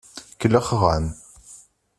Kellxeɣ-am. 0.39 1.05